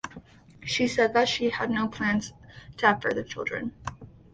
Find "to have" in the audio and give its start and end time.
2.77-3.03